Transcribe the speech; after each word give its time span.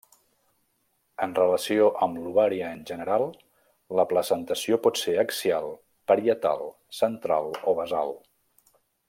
En 1.25 1.33
relació 1.39 1.89
amb 2.05 2.17
l'ovari 2.23 2.57
en 2.69 2.81
general, 2.91 3.25
la 3.99 4.07
placentació 4.15 4.81
pot 4.87 5.03
ser 5.03 5.15
axial, 5.27 5.71
parietal, 6.13 6.65
central 7.03 7.53
o 7.73 7.77
basal. 7.83 8.17